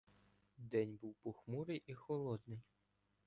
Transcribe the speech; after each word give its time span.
День 0.57 0.95
був 1.01 1.13
похмурий 1.13 1.83
і 1.87 1.93
холодний. 1.95 2.59